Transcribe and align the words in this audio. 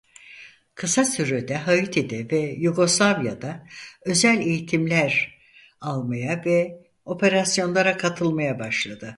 Kısa 0.75 1.05
sürede 1.05 1.55
Haiti'de 1.55 2.31
ve 2.31 2.39
Yugoslavya'da 2.39 3.67
özel 4.05 4.41
eğitimler 4.41 5.37
almaya 5.81 6.43
ve 6.45 6.81
operasyonlara 7.05 7.97
katılmaya 7.97 8.59
başladı. 8.59 9.09